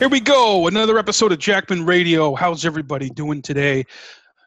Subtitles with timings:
[0.00, 0.66] Here we go.
[0.66, 2.34] Another episode of Jackman Radio.
[2.34, 3.84] How's everybody doing today?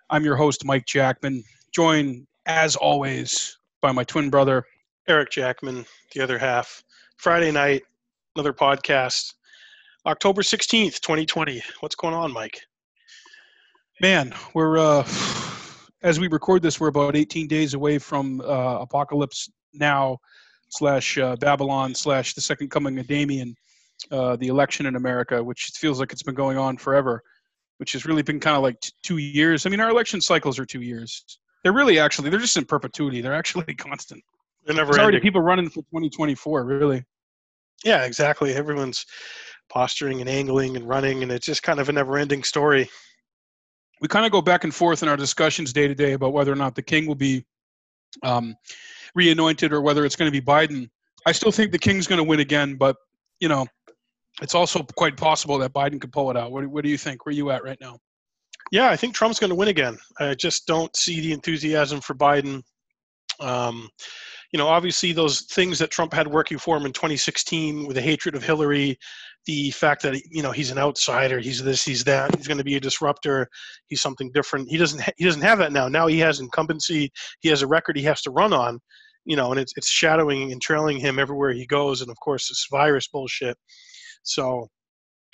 [0.10, 4.66] I'm your host, Mike Jackman, joined as always by my twin brother.
[5.08, 6.84] Eric Jackman, the other half.
[7.18, 7.84] Friday night,
[8.36, 9.36] another podcast.
[10.08, 11.62] October 16th, 2020.
[11.82, 12.60] What's going on, Mike?
[14.02, 15.08] Man, we're, uh,
[16.02, 20.18] as we record this, we're about 18 days away from uh, Apocalypse Now
[20.70, 23.56] slash uh, Babylon slash the second coming of Damien
[24.12, 27.22] uh, the election in America, which feels like it's been going on forever,
[27.78, 29.66] which has really been kind of like t- two years.
[29.66, 31.24] I mean, our election cycles are two years.
[31.64, 33.22] They're really actually they're just in perpetuity.
[33.22, 34.24] They're actually constant.
[34.66, 36.66] They're never already people running for 2024.
[36.66, 37.04] Really.
[37.84, 38.54] Yeah, exactly.
[38.54, 39.06] Everyone's
[39.70, 42.90] posturing and angling and running, and it's just kind of a never-ending story.
[44.02, 46.52] we kind of go back and forth in our discussions day to day about whether
[46.52, 47.46] or not the king will be
[48.22, 48.56] um,
[49.18, 50.90] reanointed or whether it's going to be Biden.
[51.26, 52.96] I still think the king's going to win again, but
[53.40, 53.66] you know,
[54.42, 56.52] it's also quite possible that Biden could pull it out.
[56.52, 57.26] What, what do you think?
[57.26, 58.00] Where are you at right now?
[58.72, 59.98] Yeah, I think Trump's going to win again.
[60.20, 62.64] I just don't see the enthusiasm for Biden.
[63.40, 63.90] Um,
[64.52, 68.02] you know, obviously, those things that Trump had working for him in 2016 with the
[68.02, 68.98] hatred of Hillary,
[69.46, 72.64] the fact that you know he's an outsider, he's this, he's that, he's going to
[72.64, 73.48] be a disruptor,
[73.88, 74.70] he's something different.
[74.70, 75.88] He doesn't ha- he doesn't have that now.
[75.88, 77.12] Now he has incumbency,
[77.42, 78.80] he has a record he has to run on,
[79.26, 82.02] you know, and it's it's shadowing and trailing him everywhere he goes.
[82.02, 83.58] And of course, this virus bullshit.
[84.24, 84.70] So,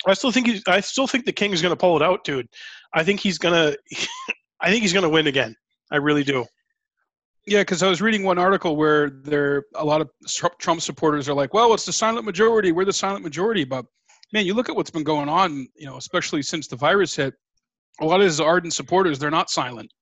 [0.06, 2.24] I still think he's, I still think the king is going to pull it out,
[2.24, 2.48] dude.
[2.92, 3.74] I think he's gonna.
[4.60, 5.54] I think he's gonna win again.
[5.90, 6.44] I really do.
[7.46, 11.28] Yeah, because I was reading one article where there a lot of Trump Trump supporters
[11.28, 12.72] are like, "Well, it's the silent majority.
[12.72, 13.86] We're the silent majority." But
[14.32, 15.68] man, you look at what's been going on.
[15.76, 17.34] You know, especially since the virus hit,
[18.00, 19.92] a lot of his ardent supporters they're not silent.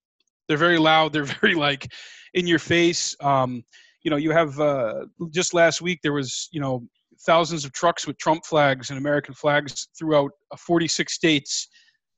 [0.48, 1.12] They're very loud.
[1.12, 1.92] They're very like
[2.34, 3.14] in your face.
[3.20, 3.62] Um,
[4.02, 6.86] you know, you have uh, just last week there was you know
[7.26, 11.68] thousands of trucks with Trump flags and American flags throughout uh, 46 states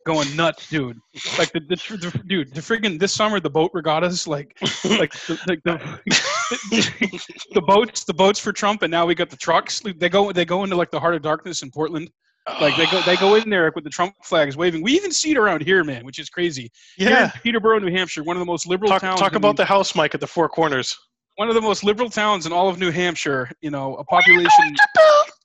[0.06, 0.98] going nuts, dude.
[1.38, 5.38] Like the, the, the dude, the friggin' this summer the boat regattas, like like the,
[5.46, 6.00] like the,
[7.52, 9.80] the boats, the boats for Trump, and now we got the trucks.
[9.98, 12.10] They go they go into like the heart of darkness in Portland.
[12.60, 14.82] Like they go they go in there with the Trump flags waving.
[14.82, 16.70] We even see it around here, man, which is crazy.
[16.96, 17.30] Yeah.
[17.42, 19.20] Peterborough, New Hampshire, one of the most liberal Talk, towns.
[19.20, 20.96] talk about the house, Mike, at the Four Corners.
[21.40, 23.50] One of the most liberal towns in all of New Hampshire.
[23.62, 24.74] You know, a population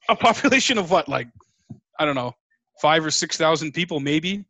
[0.10, 1.30] a population of what, like
[1.98, 2.34] I don't know,
[2.82, 4.44] five or six thousand people, maybe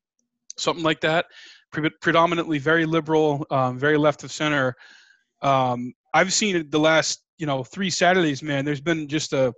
[0.58, 1.28] something like that.
[1.72, 4.76] Pre- predominantly very liberal, um, very left of center.
[5.44, 8.66] Um, I've seen the last you know three Saturdays, man.
[8.66, 9.54] There's been just a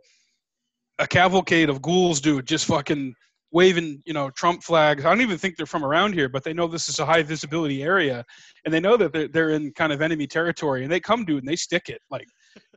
[1.00, 3.16] a cavalcade of ghouls, dude, just fucking
[3.58, 5.04] waving, you know, Trump flags.
[5.04, 7.24] I don't even think they're from around here, but they know this is a high
[7.24, 8.18] visibility area,
[8.64, 11.44] and they know that they're, they're in kind of enemy territory, and they come, dude,
[11.44, 12.02] and they stick it.
[12.16, 12.28] Like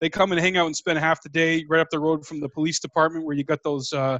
[0.00, 2.40] they come and hang out and spend half the day right up the road from
[2.40, 4.18] the police department, where you got those, uh,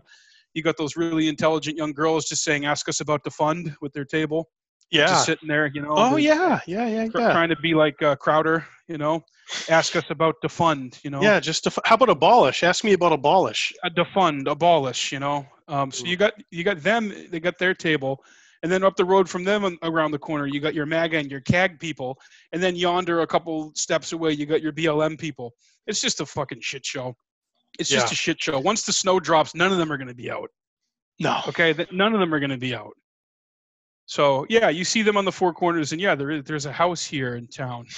[0.55, 3.93] you got those really intelligent young girls just saying, "Ask us about the fund" with
[3.97, 4.41] their table,
[4.91, 5.07] Yeah.
[5.07, 5.95] just sitting there, you know.
[5.97, 7.33] Oh yeah, yeah, yeah, tr- yeah.
[7.33, 9.23] Trying to be like uh, Crowder, you know.
[9.69, 11.23] Ask us about the fund, you know.
[11.23, 12.63] Yeah, just to, how about abolish?
[12.63, 13.73] Ask me about abolish.
[13.85, 15.11] uh, defund, abolish.
[15.15, 17.13] You know, um, so you got you got them.
[17.31, 18.23] They got their table,
[18.63, 21.31] and then up the road from them, around the corner, you got your MAGA and
[21.31, 22.19] your CAG people,
[22.53, 25.55] and then yonder, a couple steps away, you got your BLM people.
[25.87, 27.17] It's just a fucking shit show.
[27.79, 28.13] It's just Yeah.
[28.13, 28.59] a shit show.
[28.59, 30.51] Once the snow drops, none of them are going to be out.
[31.21, 31.41] No.
[31.49, 32.93] Okay, none of them are going to be out.
[34.07, 36.73] So yeah, you see them on the four corners, and yeah, there is, there's a
[36.73, 37.87] house here in town.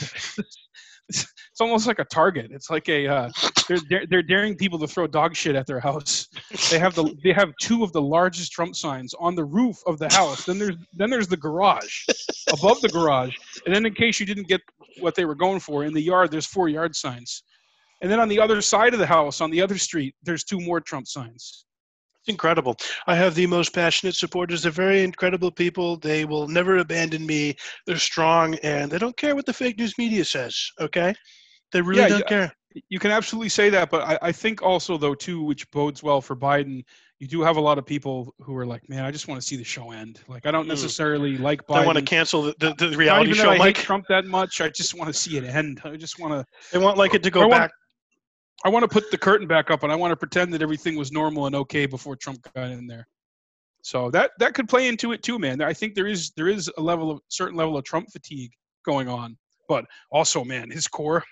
[1.08, 2.50] it's, almost like a target.
[2.50, 3.30] It's like a uh,
[3.68, 6.28] they're they're- they're daring people to throw dog shit at their house.
[6.70, 9.98] They have the they have two of the largest Trump signs on the roof of
[9.98, 10.44] the house.
[10.44, 12.06] Then there's then there's the garage
[12.52, 13.36] above the garage,
[13.66, 14.60] and then in case you didn't get
[15.00, 17.42] what they were going for in the yard, there's four yard signs.
[18.02, 20.60] And then on the other side of the house, on the other street, there's two
[20.60, 21.66] more Trump signs.
[22.22, 22.76] It's incredible.
[23.08, 24.62] I have the most passionate supporters.
[24.62, 25.96] They're very incredible people.
[25.96, 27.56] They will never abandon me.
[27.86, 30.70] They're strong and they don't care what the fake news media says.
[30.80, 31.14] Okay,
[31.72, 32.52] they really Yeah, don't care.
[32.88, 36.20] You can absolutely say that, but I, I think also though too, which bodes well
[36.20, 36.84] for Biden.
[37.18, 39.46] You do have a lot of people who are like, "Man, I just want to
[39.46, 40.68] see the show end." Like, I don't Mm.
[40.68, 41.86] necessarily like They Biden.
[41.86, 43.50] want to cancel the, the, the Not reality even show.
[43.50, 44.60] that I hate Trump that much.
[44.60, 45.80] I just want to see it end.
[45.84, 46.44] I just want to.
[46.72, 47.70] They want like it to I go back.
[48.64, 50.96] I want to put the curtain back up, and I want to pretend that everything
[50.96, 53.06] was normal and okay before Trump got in there.
[53.82, 55.60] So that that could play into it too, man.
[55.60, 58.52] I think there is there is a level of certain level of Trump fatigue
[58.86, 59.36] going on,
[59.68, 61.24] but also, man, his core,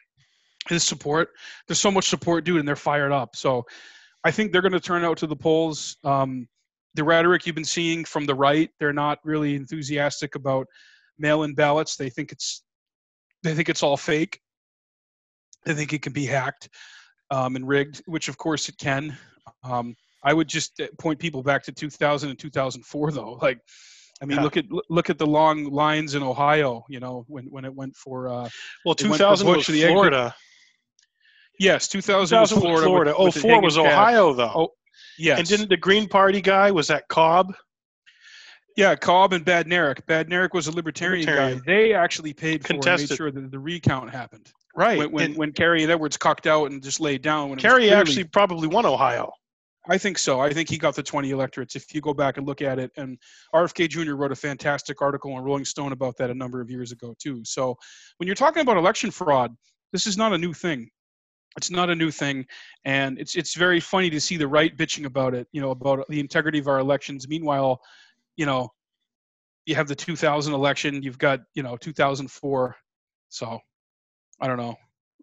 [0.69, 1.31] his support.
[1.69, 3.37] There's so much support, dude, and they're fired up.
[3.37, 3.65] So
[4.25, 5.97] I think they're going to turn out to the polls.
[6.03, 6.49] Um,
[6.95, 10.67] the rhetoric you've been seeing from the right, they're not really enthusiastic about
[11.21, 11.95] mail-in ballots.
[11.95, 12.65] They think it's
[13.45, 14.41] they think it's all fake.
[15.65, 16.69] They think it can be hacked
[17.31, 19.17] um, and rigged, which of course it can.
[19.65, 19.95] Um,
[20.25, 23.39] I would just uh, point people back to 2000 and 2004, though.
[23.41, 23.59] Like,
[24.23, 24.45] I mean, Yeah.
[24.45, 26.85] look at look at the long lines in Ohio.
[26.89, 28.49] You know, when when it went for uh,
[28.85, 29.67] Well, It for 2000 was.
[29.67, 30.35] Florida.
[31.59, 32.87] yes, 2000, 2000 was Florida.
[32.87, 33.15] Florida.
[33.19, 33.79] with- with 04 was.
[33.79, 34.53] Ohio, though.
[34.55, 34.69] Oh,
[35.19, 37.55] Yes, And didn't the Green Party guy was that Cobb?
[38.77, 40.01] yeah, Cobb and Badnarik.
[40.07, 41.59] Badnarik was a libertarian, Libertarian.
[41.59, 41.65] guy.
[41.67, 44.51] They actually paid for and made sure that the recount happened.
[44.77, 44.99] Right.
[44.99, 47.51] When when, and when Kerry and Edwards cocked out and just laid down.
[47.51, 49.33] When Kerry clearly- actually probably won Ohio.
[49.89, 50.41] I think so.
[50.41, 51.75] I think he got the 20 electorates.
[51.75, 53.19] If you go back and look at it, and
[53.55, 54.13] RFK Jr.
[54.13, 57.43] wrote a fantastic article on Rolling Stone about that a number of years ago too.
[57.45, 57.77] So
[58.19, 59.57] when you're talking about election fraud,
[59.93, 60.91] this is not a new thing.
[61.57, 62.47] It's not a new thing,
[62.85, 65.49] and it's it's very funny to see the right bitching about it.
[65.51, 67.27] You know about the integrity of our elections.
[67.27, 67.81] Meanwhile,
[68.37, 68.69] you know,
[69.67, 71.03] you have the 2000 election.
[71.03, 72.77] You've got you know 2004.
[73.31, 73.59] So
[74.41, 74.75] I don't know.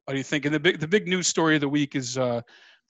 [0.06, 0.46] What do you think?
[0.46, 2.42] And the big the big news story of the week is uh,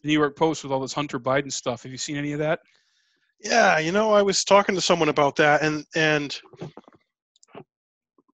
[0.02, 1.84] the New York Post with all this Hunter Biden stuff.
[1.84, 2.60] Have you seen any of that?
[3.44, 6.38] Yeah, you know, I was talking to someone about that, and and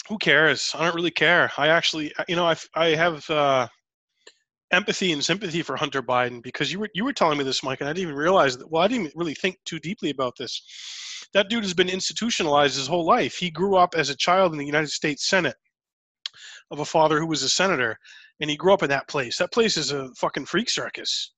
[0.10, 0.72] who cares?
[0.74, 1.52] I don't really care.
[1.58, 3.68] I actually, you know, I I have uh,
[4.72, 7.80] empathy and sympathy for Hunter Biden because you were you were telling me this, Mike,
[7.80, 8.70] and I didn't even realize that.
[8.70, 10.62] Well, I didn't really think too deeply about this.
[11.34, 13.36] That dude has been institutionalized his whole life.
[13.36, 15.56] He grew up as a child in the United States Senate
[16.74, 17.98] of a father who was a senator,
[18.42, 19.38] and he grew up in that place.
[19.38, 21.32] That place is a fucking freak circus.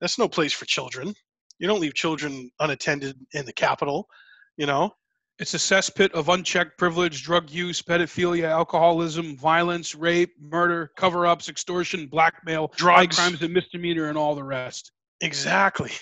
[0.00, 1.14] That's no place for children.
[1.58, 4.08] You don't leave children unattended in the Capitol,
[4.56, 4.90] you know?
[5.38, 12.06] It's a cesspit of unchecked privilege, drug use, pedophilia, alcoholism, violence, rape, murder, cover-ups, extortion,
[12.06, 13.16] blackmail, Drugs.
[13.16, 14.90] crimes and misdemeanor, and all the rest.
[15.20, 15.92] Exactly.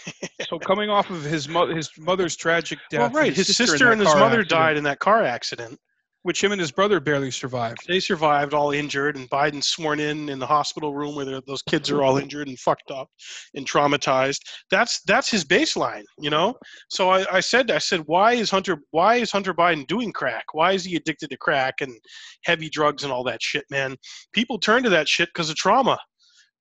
[0.49, 3.33] So coming off of his mo- his mother's tragic death, well, right.
[3.33, 5.79] His in sister that and his mother accident, died in that car accident.
[6.23, 7.79] Which him and his brother barely survived.
[7.89, 11.91] They survived, all injured, and Biden's sworn in in the hospital room where those kids
[11.91, 13.09] are all injured and fucked up
[13.55, 14.41] and traumatized.
[14.71, 16.55] That's that's his baseline, you know.
[16.89, 20.45] So I, I said, I said, why is Hunter why is Hunter Biden doing crack?
[20.53, 21.93] Why is he addicted to crack and
[22.45, 23.97] heavy drugs and all that shit, man?
[24.33, 25.99] People turn to that shit because of trauma.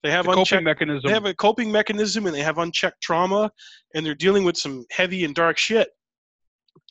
[0.03, 1.01] They have The coping unchecked mechanism.
[1.05, 3.51] they have a coping mechanism and they have unchecked trauma
[3.94, 5.89] and they're dealing with some heavy and dark shit.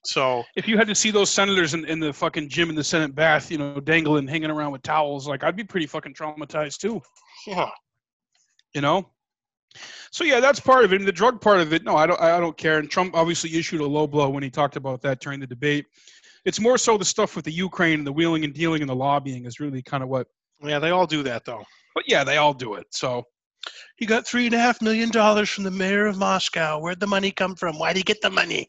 [0.05, 2.85] So if you had to see those senators in, in the fucking gym in the
[2.85, 6.79] Senate bath, you know, dangling, hanging around with towels, like I'd be pretty fucking traumatized
[6.79, 7.01] too.
[7.47, 7.69] yeah.
[8.75, 9.09] you know
[10.11, 12.21] so yeah that's part of it and the drug part of it no i don't
[12.23, 15.21] i don't care and trump obviously issued a low blow when he talked about that
[15.21, 15.85] during the debate
[16.47, 18.95] it's more so the stuff with the ukraine and the wheeling and dealing and the
[18.97, 20.27] lobbying is really kind of what
[20.63, 21.63] Yeah, they all do that though.
[21.95, 23.23] but yeah they all do it so
[23.99, 26.79] He got three and a half million dollars from the mayor of Moscow.
[26.81, 27.77] Where'd the money come from?
[27.79, 28.67] Why'd he get the money?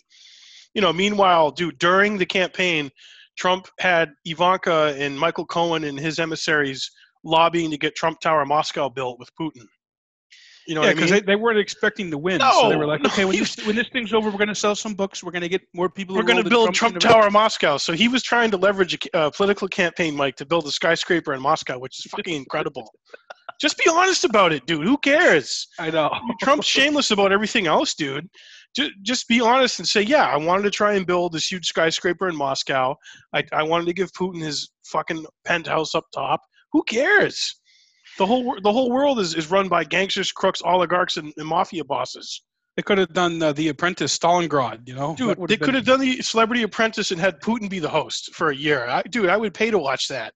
[0.73, 2.89] You know, meanwhile, dude, during the campaign,
[3.37, 6.91] Trump had Ivanka and Michael Cohen and his emissaries
[7.23, 9.65] lobbying to get Trump Tower Moscow built with Putin.
[10.67, 11.25] You know yeah what I because mean?
[11.25, 13.57] they, they weren't expecting to win so they were like no, okay when he this
[13.65, 15.89] when this thing's over we're going to sell some books we're going to get more
[15.89, 17.77] people We're going to build Trump university." Tower Moscow.
[17.77, 21.33] So he was trying to leverage a uh, political campaign, Mike, to build a skyscraper
[21.33, 22.91] in Moscow, which is fucking incredible.
[23.59, 24.85] Just be honest about it, dude.
[24.85, 25.67] Who cares?
[25.79, 28.29] i know Trump's shameless about everything else, dude.
[28.75, 31.65] Just, just be honest and say, yeah, I wanted to try and build this huge
[31.67, 32.95] skyscraper in Moscow.
[33.33, 36.41] I, I wanted to give Putin his fucking penthouse up top.
[36.73, 37.59] Who cares?
[38.17, 41.83] The whole the whole world is, is run by gangsters, crooks, oligarchs, and, and mafia
[41.85, 42.43] bosses.
[42.75, 45.85] they could have done uh, the apprentice stalingrad you know Dude, they been- could have
[45.85, 48.85] done the Celebrity Apprentice and had Putin be the host for a year.
[48.87, 50.33] I, dude, I would pay to watch that.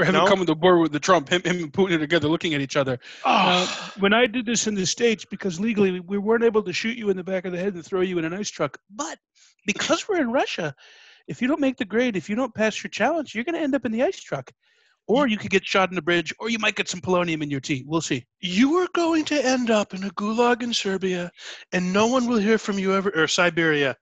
[0.00, 0.22] Or have no?
[0.22, 2.60] him come to board with the trump him, him and putin are together looking at
[2.60, 6.18] each other Uh, Oh, when I did this in the States, because legally we- we
[6.18, 8.24] weren't able to shoot you in the back of the head and throw you in
[8.24, 9.18] an ice truck, but
[9.66, 10.74] because we're in Russia,
[11.28, 13.60] if you don't make the grade, if you don't pass your challenge, you're going to
[13.60, 14.50] end up in the ice truck.
[15.06, 17.50] Or you could get shot in the bridge, or you might get some polonium in
[17.50, 17.82] your tea.
[17.86, 18.24] We'll see.
[18.40, 21.30] you are going to end up in a gulag in Serbia,
[21.72, 23.96] and no one will hear from you ever, or Siberia,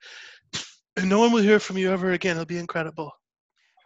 [0.97, 2.37] and no one will hear from you ever again.
[2.37, 3.11] It'll be incredible.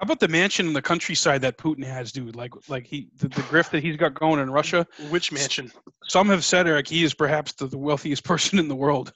[0.03, 2.35] How about the mansion in the countryside that Putin has, dude?
[2.35, 4.85] Like, like he the, the grift that he's got going in Russia.
[5.11, 5.71] Which mansion?
[6.09, 9.13] Some have said, Eric, he is perhaps the, the wealthiest person in the world.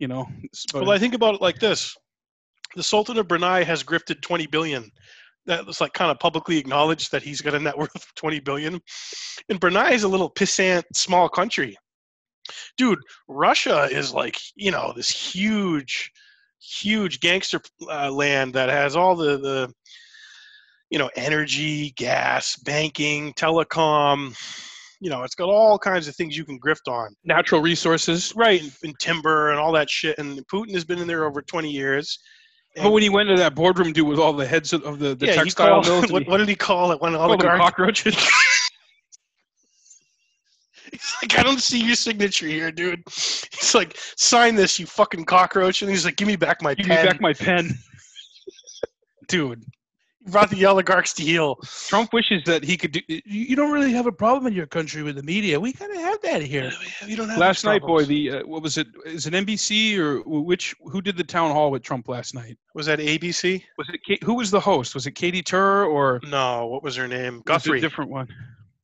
[0.00, 0.26] You know,
[0.72, 1.96] but- Well, I think about it like this:
[2.74, 4.90] the Sultan of Brunei has grifted 20 billion.
[5.46, 8.40] That was like kind of publicly acknowledged that he's got a net worth of 20
[8.40, 8.80] billion.
[9.48, 11.76] And Brunei is a little pissant small country.
[12.76, 12.98] Dude,
[13.28, 16.10] Russia is like you know this huge,
[16.60, 19.72] huge gangster uh, land that has all the the
[20.94, 24.32] you know energy, gas, banking, telecom.
[25.00, 27.16] You know, it's got all kinds of things you can grift on.
[27.24, 28.32] natural resources.
[28.36, 30.16] Right, and, and timber and all that shit.
[30.20, 32.20] And Putin has been in there over 20 years.
[32.76, 35.26] But when he went to that boardroom, dude, with all the heads of, the, the
[35.26, 37.58] yeah, textile called, mills, what, what did he call it when all called the them
[37.58, 37.70] guards?
[37.70, 38.14] cockroaches.
[41.22, 43.02] like, I don't see your signature here, dude.
[43.10, 45.82] He's like, sign this, you fucking cockroach.
[45.82, 46.96] And he's like, give me back my Give pen.
[46.96, 47.70] Give me back my pen.
[49.28, 49.64] Dude,
[50.26, 51.56] brought the oligarchs to heel.
[51.88, 53.00] Trump wishes that he could do.
[53.08, 55.58] You you don't really have a problem in your country with the media.
[55.60, 56.72] We kind of have that here.
[57.06, 58.86] You don't have Last night, boy, the uh, what was it?
[59.04, 60.74] Is it NBC or which?
[60.80, 62.56] Who did the town hall with Trump last night?
[62.74, 63.62] was that ABC?
[63.78, 64.94] Was it who was the host?
[64.94, 67.34] Was it Katie Tur or No, what was her name?
[67.34, 67.78] was it Guthrie.
[67.78, 68.28] a different one?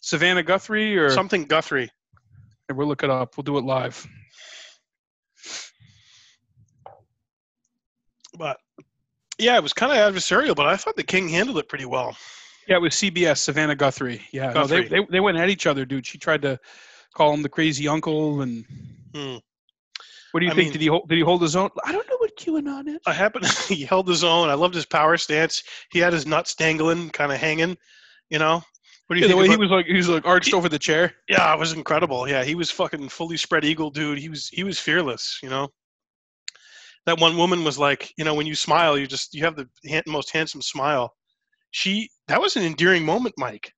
[0.03, 1.91] Savannah Guthrie or Something Guthrie.
[2.69, 3.37] And we'll look it up.
[3.37, 4.07] We'll do it live.
[8.39, 8.59] But
[9.41, 12.17] yeah, it was kind of adversarial, but I thought the king handled it pretty well.
[12.69, 13.39] Yeah, it was CBS.
[13.39, 14.23] Savannah Guthrie.
[14.33, 16.07] Yeah, no, they, they they went at each other, dude.
[16.07, 16.59] She tried to
[17.15, 18.65] call him the crazy uncle, and
[19.15, 19.37] Hmm.
[20.33, 20.67] what do you I think?
[20.67, 21.71] mean- did he hold, did he hold his own?
[21.85, 23.01] I don't know what QAnon is.
[23.07, 24.49] I happened he held his own.
[24.49, 25.63] I loved his power stance.
[25.91, 27.77] He had his nuts dangling, kind of hanging.
[28.29, 28.63] You know,
[29.07, 29.41] what do you Yeah, the think?
[29.41, 31.13] way he was like he was like arched over the chair.
[31.29, 32.29] yeah, it was incredible.
[32.29, 34.19] Yeah, he was fucking fully spread eagle, dude.
[34.19, 35.41] He was he was fearless.
[35.43, 35.69] You know,
[37.07, 39.67] that one woman was like, you know, when you smile, you just you have the
[39.89, 41.13] han- most handsome smile.
[41.71, 43.73] She that was an endearing moment, Mike.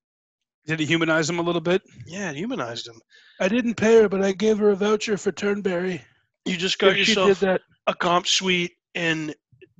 [0.65, 1.81] Did he humanize him a little bit?
[2.07, 2.95] Yeah, it humanized him.
[3.39, 6.01] I didn't pay her, but I gave her a voucher for Turnberry.
[6.45, 9.33] You just got If yourself did that a comp suite in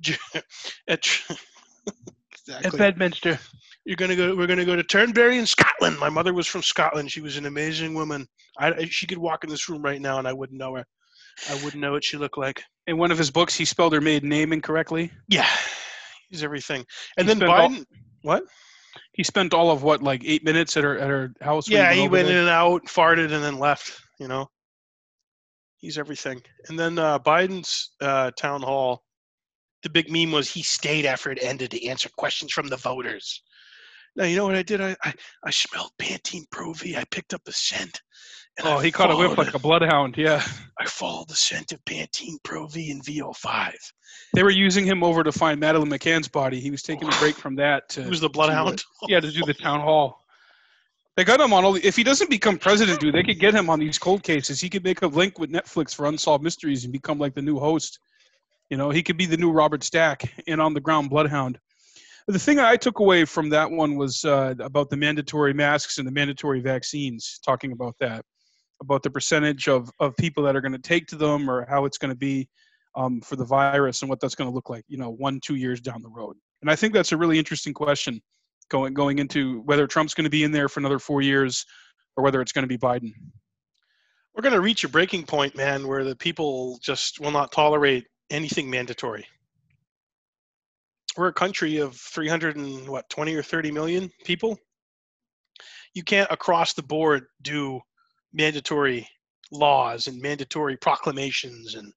[0.88, 1.06] at,
[2.32, 2.64] exactly.
[2.64, 3.38] at Bedminster.
[3.84, 4.34] You're gonna go.
[4.34, 5.98] We're gonna go to Turnberry in Scotland.
[5.98, 7.10] My mother was from Scotland.
[7.10, 8.26] She was an amazing woman.
[8.58, 10.84] I, I- she could walk in this room right now, and I wouldn't know her.
[11.50, 12.62] I wouldn't know what she looked like.
[12.86, 15.10] In one of his books, he spelled her maiden name incorrectly.
[15.28, 15.48] Yeah,
[16.28, 16.84] he's everything.
[17.16, 17.86] And He then spent all- Biden.
[18.22, 18.44] what?
[19.12, 21.68] He spent all of what, like eight minutes at her at her house.
[21.68, 22.36] Yeah, he went there?
[22.36, 24.00] in and out, farted, and then left.
[24.20, 24.48] You know,
[25.78, 26.42] he's everything.
[26.68, 29.02] And then uh, Biden's uh, town hall.
[29.82, 33.42] The big meme was he stayed after it ended to answer questions from the voters.
[34.16, 34.80] Now you know what I did?
[34.80, 35.12] I I,
[35.44, 36.96] I smelled Pantene Pro V.
[36.96, 38.00] I picked up the scent.
[38.58, 40.16] And Oh, I he caught a whiff like a bloodhound.
[40.16, 40.42] Yeah,
[40.78, 43.72] I followed the scent of Pantene Pro V and VO5.
[44.34, 46.60] they were using him over to find Madeleine McCann's body.
[46.60, 48.84] He was taking a break from that to He was the bloodhound.
[49.08, 50.20] yeah to do the town hall.
[51.16, 51.72] They got him on all.
[51.74, 54.60] The, if he doesn't become president, dude, they could get him on these cold cases.
[54.60, 57.58] He could make a link with Netflix for unsolved mysteries and become like the new
[57.58, 57.98] host.
[58.70, 61.58] You know, he could be the new Robert Stack in on the ground bloodhound.
[62.26, 66.06] The thing I took away from that one was uh, about the mandatory masks and
[66.08, 67.38] the mandatory vaccines.
[67.44, 68.24] Talking about that,
[68.84, 71.84] about the percentage of of people that are going to take to them, or how
[71.84, 72.48] it's going to be
[72.96, 74.84] um, for the virus, and what that's going to look like.
[74.88, 76.36] You know, one two years down the road.
[76.62, 78.20] And I think that's a really interesting question
[78.70, 81.64] going going into whether Trump's going to be in there for another four years
[82.16, 83.12] or whether it's going to be Biden.
[84.34, 88.06] We're going to reach a breaking point, man, where the people just will not tolerate
[88.30, 89.26] anything mandatory.
[91.16, 94.58] We're a country of 300 and what, 20 or 30 million people.
[95.94, 97.80] You can't across the board do
[98.34, 99.08] mandatory
[99.50, 101.92] laws and mandatory proclamations and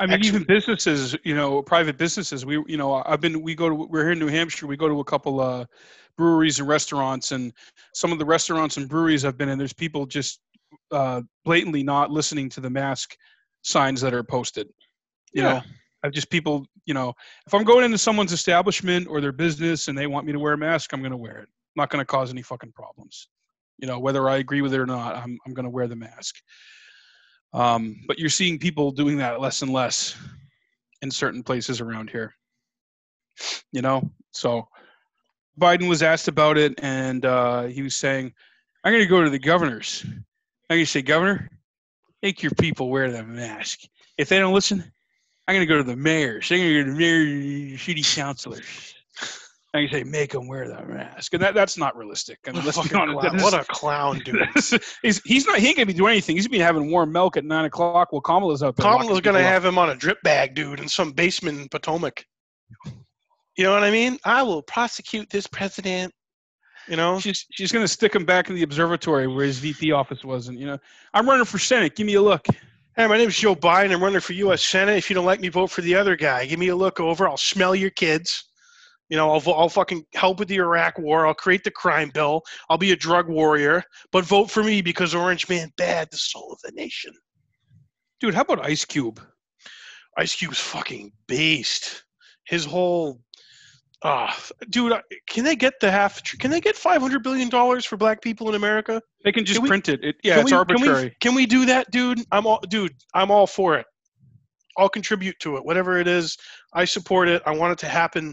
[0.00, 2.44] I mean, even businesses, you know, private businesses.
[2.44, 3.40] We, you know, I've been.
[3.40, 3.74] We go to.
[3.74, 4.66] We're here in New Hampshire.
[4.66, 5.66] We go to a couple uh,
[6.16, 7.52] breweries and restaurants, and
[7.94, 9.58] some of the restaurants and breweries I've been in.
[9.58, 10.40] There's people just
[10.90, 13.16] uh, blatantly not listening to the mask
[13.62, 14.66] signs that are posted.
[15.34, 15.52] You Yeah.
[15.52, 15.62] know,
[16.02, 16.66] I've just people.
[16.84, 17.12] You know,
[17.46, 20.54] if I'm going into someone's establishment or their business and they want me to wear
[20.54, 21.48] a mask, I'm going to wear it.
[21.48, 23.28] I'm not going to cause any fucking problems.
[23.82, 25.96] You know, whether I agree with it or not, I'm I'm going to wear the
[25.96, 26.36] mask.
[27.52, 30.16] Um, but you're seeing people doing that less and less
[31.02, 32.32] in certain places around here.
[33.72, 34.68] You know, so
[35.60, 38.32] Biden was asked about it, and uh, he was saying,
[38.84, 40.04] "I'm going to go to the governors.
[40.06, 41.50] I'm going to say, Governor,
[42.22, 43.80] make your people wear the mask.
[44.16, 44.82] If they don't listen,
[45.46, 46.50] I'm going to go to the mayors.
[46.50, 48.94] I'm going to go to the mayor, city councilors.
[49.74, 51.32] Going to say, make him wear that mask.
[51.32, 52.38] And that, that's not realistic.
[52.46, 53.18] I mean, let's be honest.
[53.20, 53.42] clown.
[53.42, 54.46] what a clown, dude.
[55.02, 55.58] he's, he's not.
[55.60, 56.36] He ain't gonna be doing anything.
[56.36, 58.84] He's gonna be having warm milk at nine o'clock while Kamala's out there.
[58.84, 62.26] Kamala's going to have him on a drip bag, dude, in some basement in Potomac.
[63.56, 64.18] You know what I mean?
[64.24, 66.12] I will prosecute this president.
[66.88, 67.18] You know?
[67.18, 70.58] She's she's gonna stick him back in the observatory where his VP office was, and
[70.58, 70.78] you know,
[71.14, 71.96] I'm running for senate.
[71.96, 72.46] Give me a look.
[72.96, 73.92] Hey, my name is Joe Biden.
[73.92, 74.62] I'm running for U.S.
[74.62, 74.98] Senate.
[74.98, 76.44] If you don't like me, vote for the other guy.
[76.44, 77.26] Give me a look over.
[77.26, 78.51] I'll smell your kids.
[79.12, 81.26] You know, I'll, I'll fucking help with the Iraq war.
[81.26, 82.40] I'll create the crime bill.
[82.70, 83.84] I'll be a drug warrior.
[84.10, 87.12] But vote for me because Orange Man bad, the soul of the nation.
[88.20, 89.20] Dude, how about Ice Cube?
[90.16, 92.04] Ice Cube's fucking beast.
[92.46, 93.20] His whole,
[94.02, 94.34] ah,
[94.70, 94.94] dude,
[95.28, 96.22] can they get the half?
[96.38, 99.02] Can they get five hundred billion dollars for black people in America?
[99.24, 100.02] They can just Can we- print it.
[100.02, 100.94] it yeah, it's we- arbitrary.
[100.94, 102.20] Can we, can we do that, dude?
[102.32, 102.94] I'm all, dude.
[103.12, 103.84] I'm all for it.
[104.78, 106.38] I'll contribute to it, whatever it is.
[106.72, 107.42] I support it.
[107.44, 108.32] I want it to happen,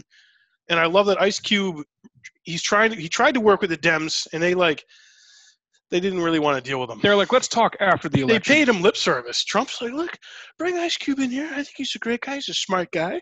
[0.70, 1.84] and I love that Ice Cube.
[2.42, 2.92] He's trying.
[2.92, 4.84] To, he tried to work with the Dems, and they like.
[5.90, 7.00] They didn't really want to deal with him.
[7.02, 8.42] They're like, let's talk after the election.
[8.46, 9.42] They paid him lip service.
[9.42, 10.16] Trump's like, look,
[10.56, 11.48] bring Ice Cube in here.
[11.50, 12.36] I think he's a great guy.
[12.36, 13.20] He's a smart guy.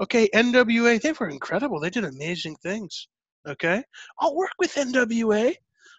[0.00, 1.78] Okay, NWA, they were incredible.
[1.78, 3.06] They did amazing things.
[3.48, 3.82] Okay,
[4.20, 5.54] I'll work with NWA.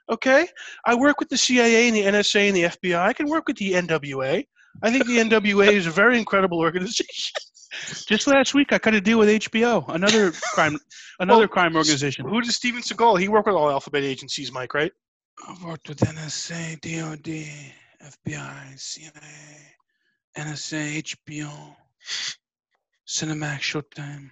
[0.09, 0.47] Okay,
[0.85, 2.99] I work with the CIA and the NSA and the FBI.
[2.99, 4.43] I can work with the NWA.
[4.81, 7.35] I think the NWA is a very incredible organization.
[8.07, 10.77] Just last week, I cut a deal with HBO, another crime,
[11.19, 12.27] another Well, crime organization.
[12.27, 13.19] Who does Steven Seagal?
[13.19, 14.91] He worked with all alphabet agencies, Mike, right?
[15.47, 17.45] I've worked with NSA, DOD,
[18.03, 19.75] FBI, CIA,
[20.37, 21.75] NSA, HBO,
[23.07, 24.29] Cinemax, Showtime.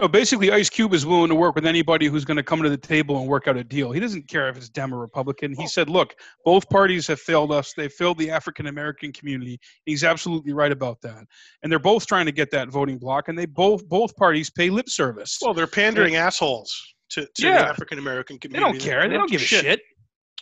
[0.00, 2.68] No, basically, Ice Cube is willing to work with anybody who's going to come to
[2.68, 3.92] the table and work out a deal.
[3.92, 5.54] He doesn't care if it's Dem or Republican.
[5.54, 7.72] He said, "Look, both parties have failed us.
[7.76, 11.24] They failed the African American community." He's absolutely right about that.
[11.62, 14.70] And they're both trying to get that voting block, and they both both parties pay
[14.70, 15.38] lip service.
[15.40, 16.74] Well, they're pandering assholes
[17.10, 18.78] to, to the African American community.
[18.78, 19.08] they don't care.
[19.08, 19.80] They don't give a shit.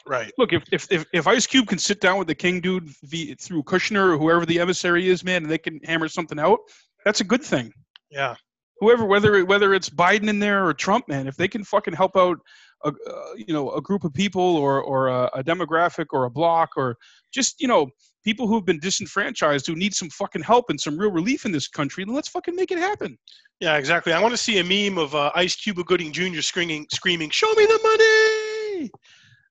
[0.07, 0.33] Right.
[0.39, 3.37] Look, if, if if if Ice Cube can sit down with the King dude via,
[3.37, 6.59] through Kushner or whoever the emissary is, man, and they can hammer something out,
[7.05, 7.73] that's a good thing.
[8.11, 8.35] Yeah.
[8.83, 12.17] Whoever, whether whether it's Biden in there or Trump, man, if they can fucking help
[12.17, 12.39] out,
[12.85, 16.31] a uh, you know, a group of people or or a, a demographic or a
[16.31, 16.97] block or
[17.33, 17.89] just you know
[18.25, 21.69] people who've been disenfranchised who need some fucking help and some real relief in this
[21.69, 23.17] country, then let's fucking make it happen.
[23.61, 24.13] Yeah, exactly.
[24.13, 26.41] I want to see a meme of uh, Ice Cuba Gooding Jr.
[26.41, 28.91] screaming, screaming, "Show me the money!"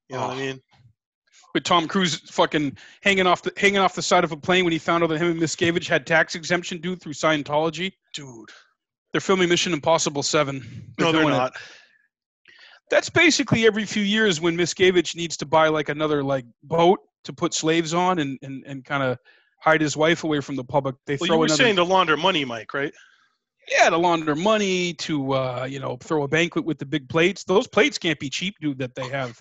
[0.09, 0.45] You know what I Oh.
[0.45, 0.59] mean?
[1.53, 4.73] With Tom Cruise fucking hanging off the hanging off the side of a plane when
[4.73, 7.93] he found out that him and Miscavige had tax exemption due through Scientology.
[8.13, 8.49] Dude.
[9.11, 10.93] They're filming Mission Impossible Seven.
[10.99, 11.37] No, they're doing it.
[11.37, 11.53] not.
[12.89, 17.33] That's basically every few years when Miscavige needs to buy like another like boat to
[17.33, 19.17] put slaves on and and, and kind of
[19.59, 20.95] hide his wife away from the public.
[21.05, 22.93] They Well, throw you were another saying to launder money, Mike, right?
[23.69, 27.43] yeah to launder money to uh, you know throw a banquet with the big plates.
[27.43, 28.79] Those plates can't be cheap, dude.
[28.79, 29.39] That they have.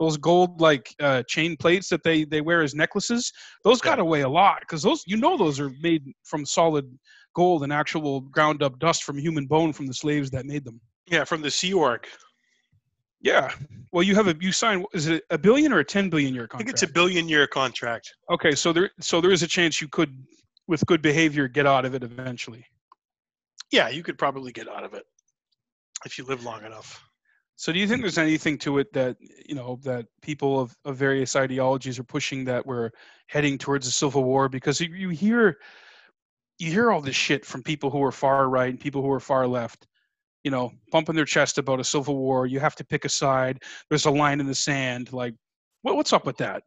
[0.00, 3.30] Those gold like uh, chain plates that they they wear as necklaces,
[3.62, 6.90] those got to weigh a lot because those you know those are made from solid
[7.36, 10.80] gold and actual ground up dust from human bone from the slaves that made them.
[11.06, 12.06] Yeah, from the Sea Org.
[13.20, 13.52] Yeah.
[13.92, 14.84] Well, you have a you sign.
[14.94, 16.54] Is it a billion or a ten billion year contract?
[16.54, 18.14] I think it's a billion year contract.
[18.30, 18.54] okay.
[18.54, 20.16] So there so there is a chance you could,
[20.66, 22.64] with good behavior, get out of it eventually.
[23.70, 25.04] Yeah, you could probably get out of it
[26.06, 27.04] if you live long enough.
[27.60, 30.96] So do you think there's anything to it that you know that people of, of
[30.96, 32.88] various ideologies are pushing that we're
[33.26, 34.48] heading towards a civil war?
[34.48, 35.58] Because you, you hear
[36.58, 39.20] you hear all this shit from people who are far right and people who are
[39.20, 39.86] far left.
[40.42, 42.46] You know, pumping their chest about a civil war.
[42.46, 43.62] You have to pick a side.
[43.90, 45.12] There's a line in the sand.
[45.12, 45.34] Like,
[45.82, 46.62] what, what's up with that?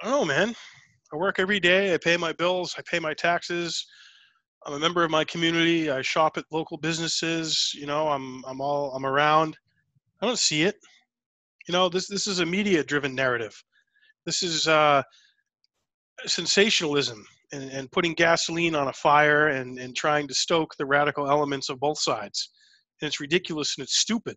[0.00, 0.54] I don't know, man.
[1.12, 1.92] I work every day.
[1.92, 2.74] I pay my bills.
[2.78, 3.86] I pay my taxes.
[4.64, 5.90] I'm a member of my community.
[5.90, 7.74] I shop at local businesses.
[7.74, 9.58] You know, I'm I'm all I'm around.
[10.20, 10.76] I don't see it.
[11.68, 13.54] You know, this this is a media driven narrative.
[14.24, 15.02] This is uh,
[16.26, 21.30] sensationalism and, and putting gasoline on a fire and, and trying to stoke the radical
[21.30, 22.50] elements of both sides.
[23.00, 24.36] And it's ridiculous and it's stupid.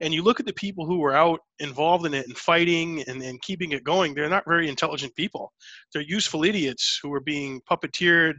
[0.00, 3.22] And you look at the people who were out involved in it and fighting and,
[3.22, 5.52] and keeping it going, they're not very intelligent people.
[5.92, 8.34] They're useful idiots who are being puppeteered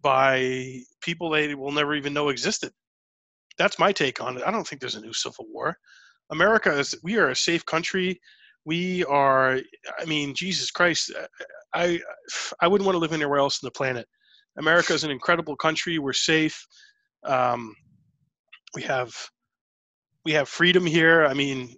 [0.00, 2.72] by people they will never even know existed.
[3.58, 4.44] That's my take on it.
[4.46, 5.76] I don't think there's a new civil war.
[6.32, 8.20] America is, we are a safe country.
[8.64, 9.60] We are,
[10.00, 11.12] I mean, Jesus Christ,
[11.74, 12.00] I,
[12.60, 14.06] I wouldn't want to live anywhere else on the planet.
[14.58, 15.98] America is an incredible country.
[15.98, 16.66] We're safe.
[17.24, 17.74] Um,
[18.74, 19.14] we have,
[20.24, 21.26] we have freedom here.
[21.26, 21.74] I mean,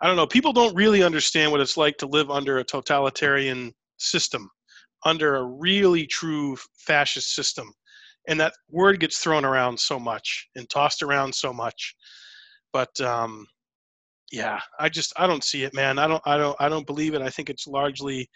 [0.00, 0.26] I don't know.
[0.26, 4.50] People don't really understand what it's like to live under a totalitarian system,
[5.04, 7.72] under a really true fascist system.
[8.28, 11.94] And that word gets thrown around so much and tossed around so much.
[12.72, 13.46] But um,
[14.32, 15.98] yeah, I just I don't see it, man.
[15.98, 17.22] I don't I don't I don't believe it.
[17.22, 18.28] I think it's largely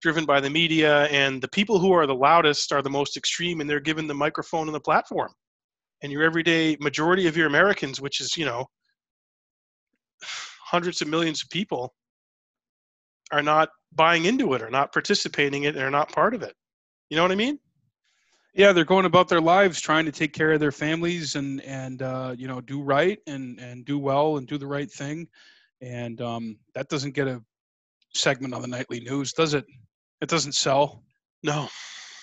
[0.00, 3.60] driven by the media and the people who are the loudest are the most extreme
[3.60, 5.32] and they're given the microphone and the platform.
[6.02, 8.66] And your everyday majority of your Americans, which is, you know,
[10.22, 11.92] hundreds of millions of people
[13.32, 16.54] are not buying into it or not participating in it or not part of it.
[17.10, 17.58] You know what I mean?
[18.58, 22.02] Yeah, they're going about their lives trying to take care of their families and and
[22.02, 25.28] uh, you know do right and and do well and do the right thing,
[25.80, 27.40] and um, that doesn't get a
[28.14, 29.64] segment on the nightly news, does it?
[30.20, 31.04] It doesn't sell.
[31.44, 31.68] No.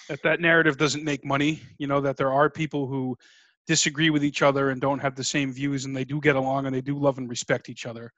[0.09, 1.61] That that narrative doesn't make money.
[1.77, 3.17] You know that there are people who
[3.65, 6.65] disagree with each other and don't have the same views, and they do get along
[6.65, 8.11] and they do love and respect each other,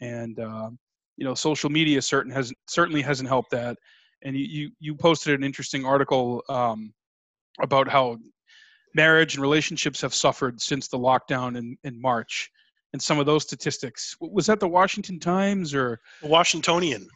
[0.00, 0.70] and uh,
[1.16, 3.76] you know social media certain has certainly hasn't helped that.
[4.22, 6.44] And you you, you posted an interesting article.
[6.48, 6.92] Um,
[7.60, 8.18] about how
[8.94, 12.50] marriage and relationships have suffered since the lockdown in, in March.
[12.92, 14.16] and some of those statistics.
[14.20, 17.08] Was that the Washington Times or Washingtonian,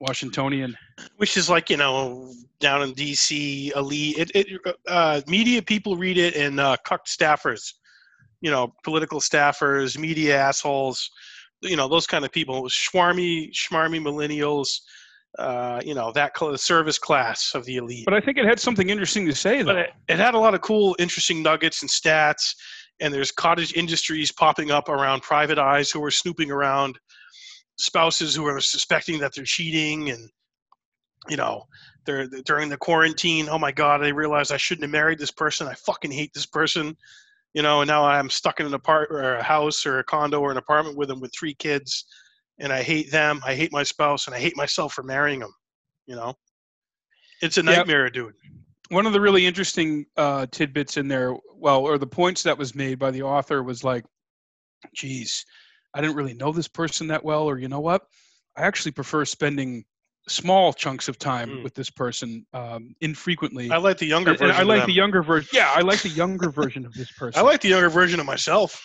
[0.00, 0.76] Washingtonian?
[1.16, 3.72] which is like you know down in D.C.
[3.76, 4.18] elite.
[4.18, 7.74] It, it uh, media people read it and uh, cucked staffers,
[8.40, 11.10] you know, political staffers, media assholes,
[11.60, 14.80] you know, those kind of people, schwarmy, schmarmy millennials.
[15.38, 18.04] Uh, you know that cl- service class of the elite.
[18.04, 19.72] But I think it had something interesting to say, though.
[19.72, 22.54] but it, it had a lot of cool, interesting nuggets and stats.
[23.00, 26.98] And there's cottage industries popping up around private eyes who are snooping around
[27.78, 30.10] spouses who are suspecting that they're cheating.
[30.10, 30.30] And,
[31.28, 31.64] you know,
[32.04, 35.66] they're, during the quarantine, oh my God, I realized I shouldn't have married this person.
[35.66, 36.96] I fucking hate this person.
[37.54, 40.40] You know, and now I'm stuck in an apartment or a house or a condo
[40.40, 42.06] or an apartment with them with three kids.
[42.58, 43.40] And I hate them.
[43.44, 45.52] I hate my spouse and I hate myself for marrying them.
[46.06, 46.34] You know,
[47.40, 47.76] it's a Yep.
[47.76, 48.34] nightmare, dude.
[48.90, 52.74] one of the really interesting uh, tidbits in there, well, or the points that was
[52.74, 54.04] made by the author was like,
[54.94, 55.46] geez,
[55.94, 58.02] I didn't really know this person that well, or you know what?
[58.56, 59.84] I actually prefer spending
[60.28, 61.62] small chunks of time Mm.
[61.64, 63.70] with this person um, infrequently.
[63.70, 64.54] I like the younger And- version.
[64.54, 65.48] and I like the younger version.
[65.54, 67.38] Yeah, I like the younger version of this person.
[67.40, 68.84] I like the younger version of myself.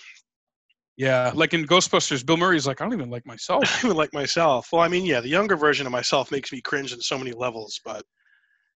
[0.98, 3.64] Yeah, like in Ghostbusters, Bill Murray's like, I don't even like myself.
[3.84, 4.70] I would like myself.
[4.72, 7.34] Well, I mean, yeah, the younger version of myself makes me cringe on so many
[7.34, 8.04] levels, but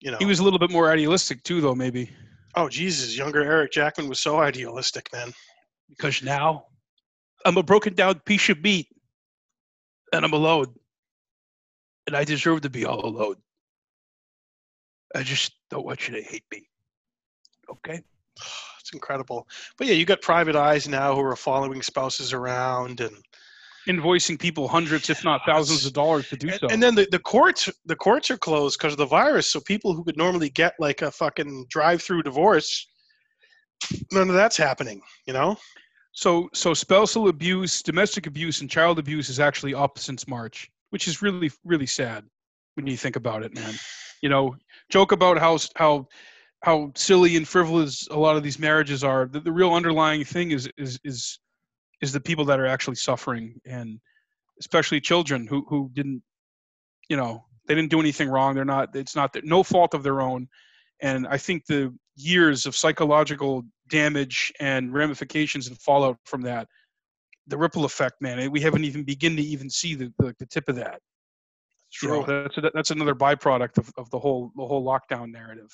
[0.02, 0.18] you know.
[0.20, 2.12] He was a little bit more idealistic too, though, maybe
[2.56, 5.34] oh Jesus, younger Eric Jackman was so idealistic, man.
[5.90, 6.66] because now
[7.46, 8.88] I'm a broken down piece of meat,
[10.14, 10.68] and I'm alone,
[12.08, 13.36] and I deserve to be all alone.
[15.16, 16.68] I just don't want you to hate me.
[17.70, 18.02] Okay.
[18.82, 19.48] It's incredible.
[19.78, 23.16] But yeah, you got private eyes now who are following spouses around and
[23.88, 26.68] Invoicing people hundreds, if not thousands, of dollars to do and, so.
[26.70, 29.48] and then the, the courts the courts are closed because of the virus.
[29.48, 32.86] So people who could normally get like a fucking drive through divorce,
[34.12, 35.58] none of that's happening, you know?
[36.12, 41.08] So, so spousal abuse, domestic abuse, and child abuse is actually up since March, which
[41.08, 42.24] is really, really sad
[42.76, 43.74] when you think about it, man.
[44.22, 44.56] You know,
[44.90, 46.08] joke about how how
[46.62, 49.28] how silly and frivolous a lot of these marriages are.
[49.28, 51.40] The, the real underlying thing is is is
[52.02, 54.00] is the people that are actually suffering, and
[54.60, 56.22] especially children who who didn't,
[57.10, 58.56] you know, they didn't do anything wrong.
[58.56, 58.96] They're not.
[58.96, 60.48] It's not their, no fault of their own.
[61.02, 66.68] And I think the years of psychological damage and ramifications and fallout from that,
[67.48, 70.70] the ripple effect, man, we haven't even begin to even see the, the, the tip
[70.70, 71.02] of that.
[72.04, 75.72] You know, that's a, that's another byproduct of, of the whole the whole lockdown narrative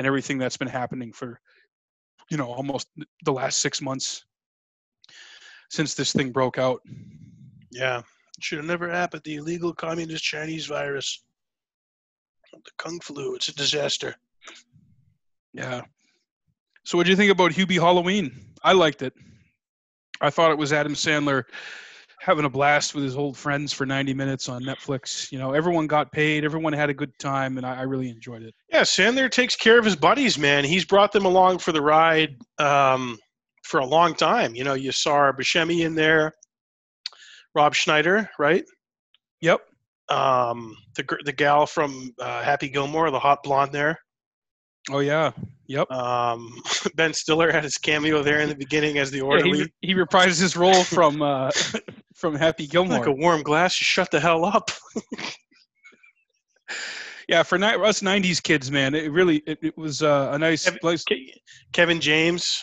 [0.00, 1.38] and everything that's been happening for
[2.30, 2.88] you know almost
[3.26, 4.24] the last six months
[5.68, 6.80] since this thing broke out.
[7.70, 9.24] Yeah, it should have never happened.
[9.26, 11.22] The illegal communist Chinese virus,
[12.50, 13.34] the kung flu.
[13.34, 14.16] It's a disaster.
[15.52, 15.82] Yeah.
[16.84, 18.54] So what do you think about Hubie Halloween?
[18.64, 19.12] I liked it.
[20.22, 21.44] I thought it was Adam Sandler
[22.20, 25.32] having a blast with his old friends for 90 minutes on Netflix.
[25.32, 28.42] You know, everyone got paid, everyone had a good time, and I, I really enjoyed
[28.42, 28.54] it.
[28.70, 30.64] Yeah, Sandler takes care of his buddies, man.
[30.64, 33.18] He's brought them along for the ride um,
[33.64, 34.54] for a long time.
[34.54, 36.32] You know, you saw Buscemi in there,
[37.54, 38.64] Rob Schneider, right?
[39.40, 39.60] Yep.
[40.10, 43.98] Um, the the gal from uh, Happy Gilmore, the hot blonde there.
[44.90, 45.30] Oh yeah.
[45.68, 45.90] Yep.
[45.90, 46.52] Um,
[46.96, 49.70] ben Stiller had his cameo there in the beginning as the Yeah, orderly.
[49.80, 51.50] he, he reprised his role from uh,
[52.20, 52.98] from Happy Gilmore.
[52.98, 54.70] like a warm glass, you shut the hell up.
[57.28, 60.64] yeah, for ni- us '90s kids, man, it really it, it was uh, a nice.
[60.68, 61.38] Kevin- Ke-
[61.72, 62.62] Kevin James,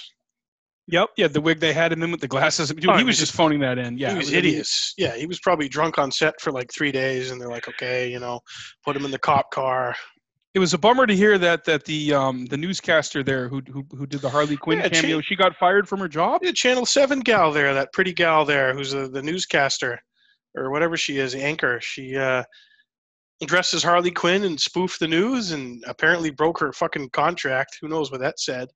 [0.87, 1.09] yep.
[1.17, 2.69] Yeah, the wig they had him in with the glasses.
[2.69, 3.97] Dude, Oh, he was was just phoning that in.
[3.97, 4.93] Yeah, he was mean, hideous.
[4.97, 8.09] Yeah, he was probably drunk on set for like three days, and they're like, okay,
[8.11, 8.39] you know,
[8.85, 9.95] put him in the cop car.
[10.57, 13.85] It was a bummer to hear that that the um the newscaster there who who,
[13.95, 16.41] who did the Harley Quinn Yeah, cameo, Cha- she got fired from her job.
[16.41, 19.99] The Channel Seven gal there, that pretty gal there, who's the, the newscaster
[20.55, 21.79] or whatever she is, anchor.
[21.79, 22.41] She uh,
[23.45, 27.77] dressed as Harley Quinn and spoofed the news, and apparently broke her fucking contract.
[27.79, 28.67] Who knows what that said?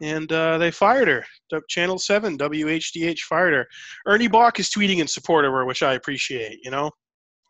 [0.00, 1.26] And uh, they fired her.
[1.68, 3.66] Channel Seven, WHDH fired her.
[4.06, 6.60] Ernie Boch is tweeting in support of her, which I appreciate.
[6.64, 6.90] You know,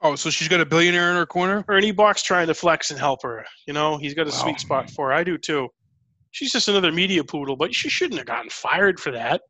[0.05, 1.65] Oh, so she's got a billionaire in her corner.
[1.69, 3.45] Ernie Boch's trying to flex and help her.
[3.67, 4.39] You know, he's got a Wow.
[4.43, 5.15] sweet spot for her.
[5.15, 5.69] I do too.
[6.31, 9.41] She's just another media poodle, but she shouldn't have gotten fired for that.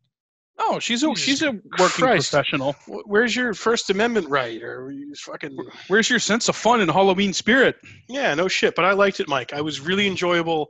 [0.58, 2.30] Oh, she's a Jesus she's a working Christ.
[2.30, 2.78] professional.
[2.86, 4.62] Where's your First Amendment right?
[4.62, 5.56] Or you fucking
[5.88, 7.74] Where's your sense of fun and Halloween spirit?
[8.08, 8.76] yeah, no shit.
[8.76, 9.52] But I liked it, Mike.
[9.52, 10.68] I was really enjoyable.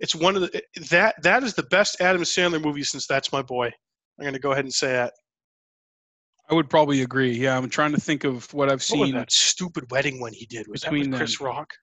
[0.00, 3.42] It's one of the that that is the best Adam Sandler movie since That's My
[3.42, 3.66] Boy.
[4.18, 5.12] I'm gonna go ahead and say that.
[6.50, 7.32] I would probably agree.
[7.32, 9.14] Yeah, I'm trying to think of what I've What was seen.
[9.14, 10.66] that stupid wedding one he did?
[10.68, 11.46] Was that between with Chris them.
[11.48, 11.74] Rock?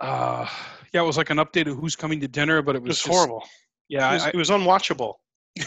[0.00, 0.46] Uh,
[0.92, 2.88] yeah, it was like an update of who's coming to dinner, but it It was,
[2.90, 3.44] was just- horrible.
[3.88, 5.14] Yeah, it, was, I, it was unwatchable.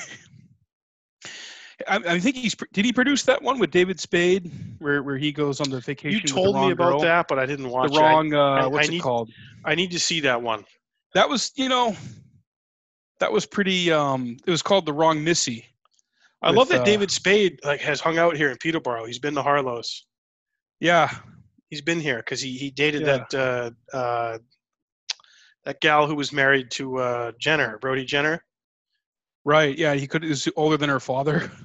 [1.88, 5.32] I, I think he's did he produce that one with David Spade where where he
[5.32, 6.20] goes on the vacation.
[6.20, 7.00] You told me about girl?
[7.02, 9.30] that, but I didn't watch The wrong uh, I- what's I it called?
[9.64, 10.66] I need to see that one.
[11.14, 11.96] That was you know
[13.20, 13.92] that was pretty.
[13.92, 15.66] Um, it was called the wrong Missy.
[16.42, 19.06] I with, love that uh, David Spade like has hung out here in Peterborough.
[19.06, 20.06] He's been to Harlow's.
[20.80, 21.10] Yeah,
[21.70, 23.26] He's been here because he, he dated Yeah.
[23.30, 24.38] that uh, uh,
[25.66, 28.44] that gal who was married to uh, Jenner, Brody Jenner.
[29.44, 29.78] right.
[29.78, 31.52] Yeah, he could is older than her father.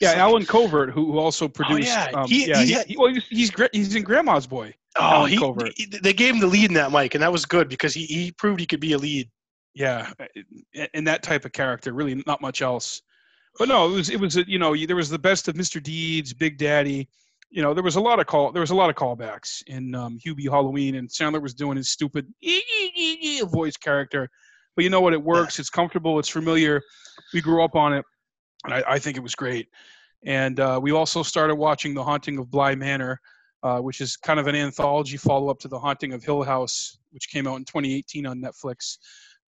[0.00, 1.88] Yeah, like- Allen Covert, who, who also produced.
[1.88, 2.08] yeah.
[2.14, 4.72] Um, He- yeah, he he, well, he's he's, he's in Grandma's Boy.
[4.96, 5.72] Oh, Alan he, Covert.
[5.76, 8.04] he- they gave him the lead in that, Mike, and that was good because he,
[8.06, 9.28] he proved he could be a lead.
[9.74, 10.12] Yeah,
[10.94, 13.02] and that type of character, really not much else.
[13.58, 15.82] But no, it was it was a, you know there was the best of Mr.
[15.82, 17.08] Deeds, Big Daddy.
[17.50, 19.94] You know there was a lot of call there was a lot of callbacks in
[19.94, 22.26] um, Hubie Halloween, and Sandler was doing his stupid
[23.44, 24.30] voice character.
[24.74, 25.12] But you know what?
[25.12, 25.58] It works.
[25.58, 26.18] It's comfortable.
[26.18, 26.80] It's familiar.
[27.34, 28.04] We grew up on it,
[28.64, 29.68] and I, I think it was great.
[30.24, 33.20] And uh, we also started watching The Haunting of Bly Manor,
[33.62, 36.96] uh, which is kind of an anthology follow up to The Haunting of Hill House,
[37.10, 38.96] which came out in 2018 on Netflix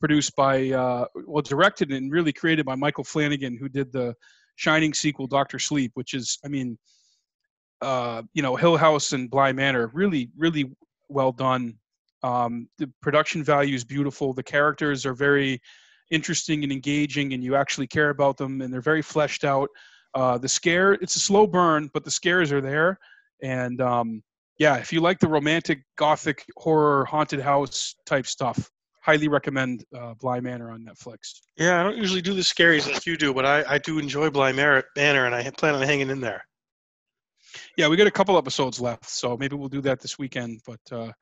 [0.01, 4.15] produced by uh, well directed and really created by michael flanagan who did the
[4.57, 6.79] shining sequel doctor sleep which is i mean
[7.83, 10.71] uh, you know hill house and bly manor really really
[11.09, 11.75] well done.
[12.23, 14.33] Um, the production value is beautiful.
[14.33, 15.61] The characters are very
[16.11, 19.69] interesting and engaging and you actually care about them and they're very fleshed out.
[20.15, 22.99] Uh, the scare it's a slow burn but the scares are there.
[23.43, 24.23] And um,
[24.59, 28.71] yeah if you like the romantic gothic horror haunted house type stuff
[29.05, 31.41] highly recommend uh, Bly Manor on Netflix.
[31.59, 34.31] Yeah, I don't usually do the scaries like you do, but I, I do enjoy
[34.31, 36.43] Bly Manor, and I plan on hanging in there.
[37.77, 40.63] Yeah, we got a couple episodes left, so maybe we'll do that this weekend.
[40.67, 41.13] But uh,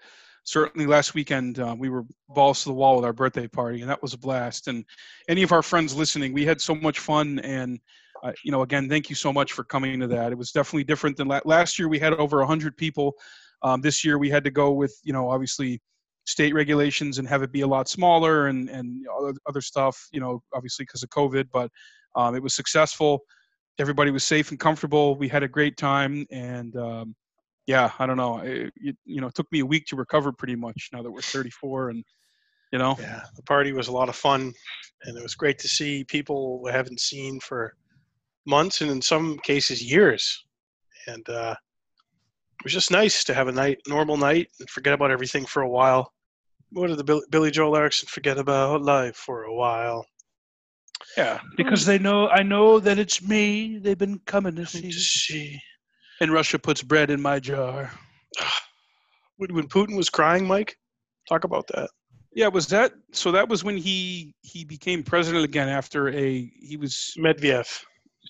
[0.45, 3.91] certainly last weekend uh, we were balls to the wall with our birthday party, and
[3.91, 4.69] that was a blast.
[4.69, 4.85] And
[5.29, 7.41] any of our friends listening, we had so much fun.
[7.41, 7.81] And
[8.23, 10.31] uh, you know, again, thank you so much for coming to that.
[10.31, 11.89] It was definitely different than la- last year.
[11.89, 13.15] We had over hundred people.
[13.65, 15.81] Um, this year we had to go with you know obviously
[16.25, 20.09] state regulations and have it be a lot smaller and and other, other stuff.
[20.13, 21.71] You know, obviously because of COVID, but
[22.17, 23.21] um, it was successful.
[23.79, 25.17] Everybody was safe and comfortable.
[25.17, 27.15] We had a great time, and um,
[27.67, 28.39] yeah, I don't know.
[28.39, 30.91] It, it, you know, it took me a week to recover pretty much.
[30.93, 32.05] Now that we're 34, and
[32.73, 34.53] you know, Yeah, the party was a lot of fun,
[35.05, 37.75] and it was great to see people we haven't seen for
[38.47, 40.45] months and in some cases years.
[41.07, 41.55] And uh,
[42.65, 45.69] was just nice to have a night, normal night, and forget about everything for a
[45.69, 46.13] while.
[46.71, 50.07] What did the Bill, Billy Joel Erickson forget about life for a while?
[51.17, 53.79] yeah, because they know I know that it's me.
[53.79, 54.91] They've been coming to see.
[54.91, 55.61] To see
[56.21, 57.91] And Russia puts bread in my jar.
[59.37, 60.77] when when Putin was crying, Mike.
[61.29, 61.91] Talk about that.
[62.35, 63.31] Yeah, was that so?
[63.31, 67.69] That was when he he became president again after a he was Medvedev.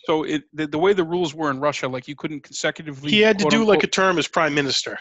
[0.04, 3.10] So it the, the way the rules were in Russia, like you couldn't consecutively.
[3.10, 4.98] He had to do like a term as prime minister,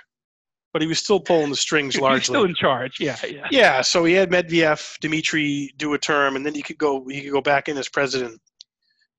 [0.73, 2.21] but he was still pulling the strings largely.
[2.21, 2.99] still in charge.
[2.99, 3.47] Yeah, yeah.
[3.51, 7.05] Yeah, so he had Medvedev, Dmitry do a term, and then he could go.
[7.07, 8.39] He could go back in as president,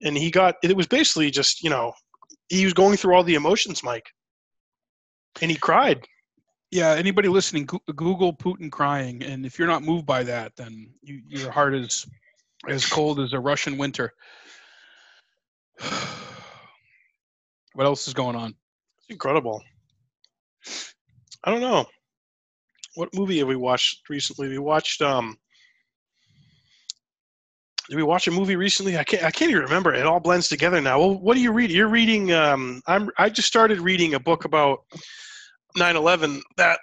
[0.03, 0.57] and he got.
[0.63, 1.93] It was basically just you know,
[2.49, 4.07] he was going through all the emotions, Mike,
[5.41, 6.07] and he cried.
[6.71, 11.21] Yeah, anybody listening, Google Putin crying, and if you're not moved by that, then you,
[11.29, 12.07] your heart is
[12.67, 14.15] as cold as a Russian winter.
[17.75, 18.55] what else is going on?
[19.01, 19.63] It's incredible.
[21.45, 21.87] I don't know.
[22.95, 24.49] What movie have we watched recently?
[24.49, 25.03] We watched.
[25.03, 25.37] um
[27.89, 28.97] Did we watch a movie recently?
[28.99, 29.25] I can't.
[29.25, 29.93] I can't even remember.
[29.95, 30.99] It all blends together now.
[30.99, 31.71] Well, what do you read?
[31.71, 32.33] You're reading.
[32.33, 33.11] Um, I'm.
[33.19, 34.81] I just started reading a book about
[35.77, 36.79] 9/11 that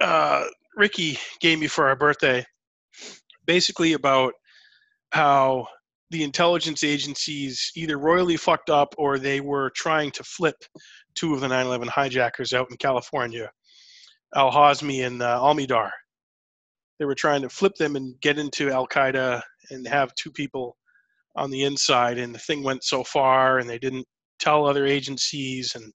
[0.00, 0.44] uh,
[0.76, 2.46] Ricky gave me for our birthday.
[3.46, 4.34] Basically about
[5.12, 5.66] how
[6.10, 10.56] the intelligence agencies either royally fucked up or they were trying to flip
[11.14, 13.50] two of the 9/11 hijackers out in California,
[14.34, 15.90] Al Hazmi and uh, Almihdhar.
[16.98, 20.76] They were trying to flip them and get into Al Qaeda and have two people
[21.36, 24.06] on the inside, and the thing went so far, and they didn't
[24.38, 25.74] tell other agencies.
[25.74, 25.92] And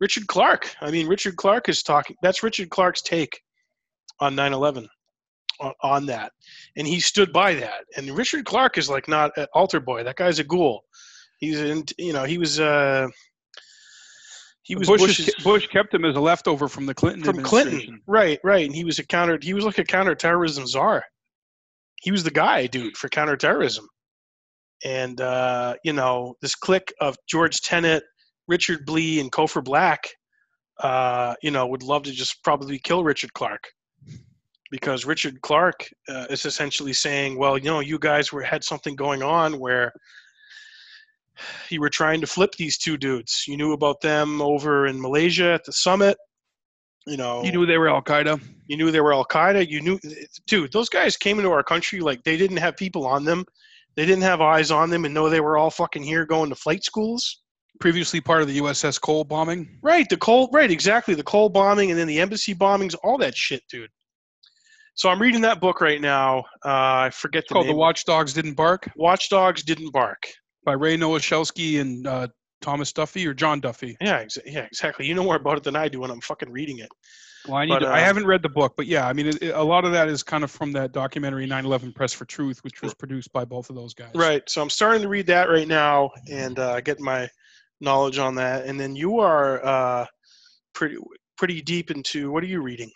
[0.00, 2.16] Richard Clarke, I mean, Richard Clarke is talking.
[2.22, 3.40] That's Richard Clarke's take
[4.20, 4.86] on 9/11
[5.60, 6.32] on, on that,
[6.76, 7.84] and he stood by that.
[7.96, 10.04] And Richard Clarke is like not an altar boy.
[10.04, 10.84] That guy's a ghoul.
[11.38, 12.60] He's in, you know, he was.
[12.60, 13.08] Uh,
[14.62, 18.00] he was Bush, Bush's, Bush kept him as a leftover from the Clinton from Clinton,
[18.06, 18.38] right?
[18.44, 19.38] Right, and he was a counter.
[19.40, 21.02] He was like a counterterrorism czar.
[22.02, 23.88] He was the guy, dude, for counterterrorism.
[24.84, 28.04] And uh, you know, this clique of George Tenet,
[28.46, 30.08] Richard Blee, and Cofer Black,
[30.80, 33.66] uh, you know, would love to just probably kill Richard Clarke
[34.70, 38.94] because Richard Clarke uh, is essentially saying, well, you know, you guys were had something
[38.94, 39.92] going on where
[41.70, 43.44] you were trying to flip these two dudes.
[43.48, 46.16] You knew about them over in Malaysia at the summit.
[47.06, 48.40] You know, You knew they were Al Qaeda.
[48.66, 49.68] you knew they were Al Qaeda.
[49.68, 49.98] You knew,
[50.46, 53.44] dude, those guys came into our country like they didn't have people on them.
[53.96, 56.54] They didn't have eyes on them and know they were all fucking here going to
[56.54, 57.40] flight schools.
[57.80, 59.78] Previously part of the USS Cole bombing.
[59.82, 61.14] Right, the Cole, right, exactly.
[61.14, 63.90] The Cole bombing and then the embassy bombings, all that shit, dude.
[65.00, 66.40] So I'm reading that book right now.
[66.62, 67.74] Uh, I forget the called name.
[67.74, 70.26] The Watchdogs Didn't Bark Watchdogs Didn't Bark.
[70.66, 72.28] by Ray Nowosielski and uh,
[72.60, 73.96] Thomas Duffy or John Duffy.
[74.02, 75.06] Yeah, ex- yeah, exactly.
[75.06, 76.90] You know more about it than I do when I'm fucking reading it.
[77.48, 77.70] Well, I need.
[77.70, 79.62] But, to, I uh, haven't read the book, but yeah, I mean, it, it- a
[79.62, 82.92] lot of that is kind of from that documentary 9/11 Press for Truth, which was
[82.92, 84.10] produced by both of those guys.
[84.14, 84.42] Right.
[84.50, 87.26] So I'm starting to read that right now and uh, get my
[87.80, 88.66] knowledge on that.
[88.66, 90.06] And then you are uh,
[90.74, 90.98] pretty
[91.38, 92.90] pretty deep into what are you reading?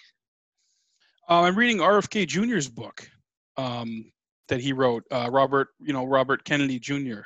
[1.26, 3.08] Uh, I'm reading RFK Jr.'s book
[3.56, 4.12] um,
[4.48, 7.20] that he wrote, uh, Robert, you know, Robert Kennedy Jr.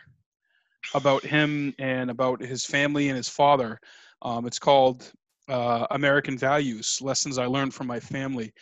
[0.95, 3.81] about him and about his family and his father.
[4.23, 5.11] Um, it's called
[5.49, 8.53] uh, American Values: Lessons I Learned from My Family,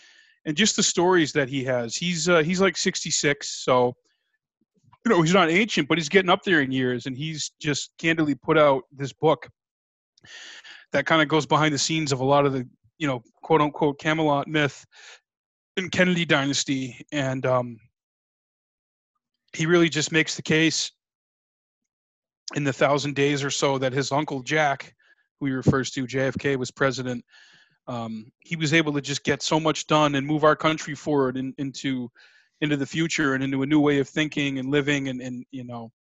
[0.46, 1.94] and just the stories that he has.
[1.94, 3.94] He's uh, he's like 66, so
[5.04, 7.90] you know he's not ancient, but he's getting up there in years, and he's just
[7.98, 9.50] candidly put out this book
[10.92, 13.60] that kind of goes behind the scenes of a lot of the you know quote
[13.60, 14.86] unquote Camelot myth
[15.76, 17.78] in Kennedy dynasty, and um,
[19.52, 20.90] he really just makes the case
[22.54, 24.94] in the thousand days or so that his uncle Jack,
[25.38, 27.24] who he refers to, JFK, was president.
[27.88, 31.36] Um, he was able to just get so much done and move our country forward
[31.36, 32.10] in, into
[32.62, 35.62] into the future and into a new way of thinking and living, and, and you
[35.64, 35.92] know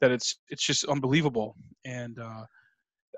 [0.00, 1.56] that it's it's just unbelievable.
[1.84, 2.44] And uh,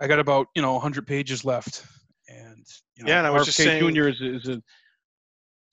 [0.01, 1.85] I got about you know 100 pages left,
[2.29, 2.65] and
[2.97, 4.09] you know, Yeah, and I was just saying- Jr.
[4.09, 4.63] is, is a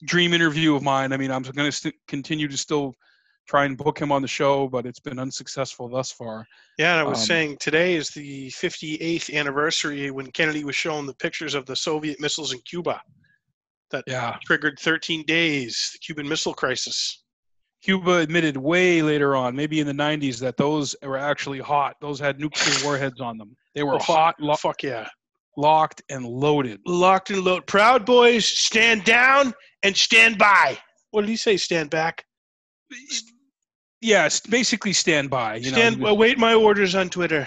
[0.04, 1.12] dream interview of mine.
[1.12, 2.94] I mean, I'm going to st- continue to still
[3.48, 6.44] try and book him on the show, but it's been unsuccessful thus far.
[6.78, 11.06] Yeah, and I was Um, saying today is the 58th anniversary when Kennedy was shown
[11.06, 13.00] the pictures of the Soviet missiles in Cuba
[13.92, 17.22] that Yeah, triggered 13 days, the Cuban Missile Crisis.
[17.82, 21.94] Cuba admitted way later on, maybe in the 90s, that those were actually hot.
[22.00, 23.56] Those had nuclear warheads on them.
[23.76, 25.06] They were Oh, hot, lo- Fuck yeah.
[25.56, 26.80] locked, and loaded.
[26.84, 27.66] Locked and loaded.
[27.68, 29.54] Proud boys, stand down
[29.86, 30.78] and stand by.
[31.12, 31.56] What did he say?
[31.56, 32.24] Stand back.
[34.00, 35.56] Yes, basically stand by.
[35.56, 36.00] You stand.
[36.00, 37.46] was- await my orders on Twitter.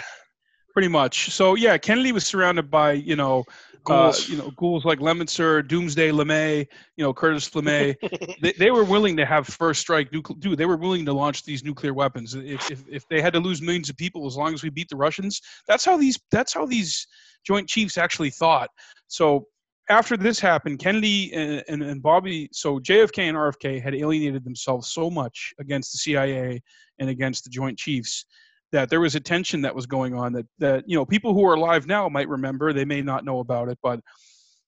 [0.74, 1.32] pretty much.
[1.32, 4.30] So yeah, Kennedy was surrounded by you know uh, Ghouls.
[4.30, 7.96] you know ghouls like Lemonster, Doomsday LeMay, you know Curtis LeMay.
[8.42, 10.38] they, they were willing to have first strike nuclear.
[10.40, 13.40] Dude, they were willing to launch these nuclear weapons if, if if they had to
[13.40, 15.42] lose millions of people as long as we beat the Russians.
[15.68, 17.06] That's how these that's how these
[17.46, 18.70] Joint Chiefs actually thought.
[19.08, 19.46] So
[19.90, 24.90] after this happened, Kennedy and, and, and Bobby, so JFK and RFK had alienated themselves
[24.90, 26.62] so much against the CIA
[27.00, 28.26] and against the Joint Chiefs
[28.72, 31.46] that there was a tension that was going on that that you know people who
[31.46, 32.72] are alive now might remember.
[32.72, 34.00] They may not know about it but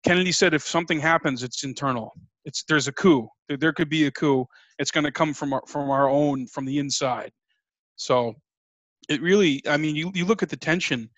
[0.05, 2.13] kennedy said if something happens it's internal.
[2.45, 3.29] It's there's a coup.
[3.49, 4.47] There, there could be a coup.
[4.79, 7.33] It's going to come from our, from our own from the inside.
[7.97, 8.35] So
[9.09, 11.11] it really i mean you, you look at the tension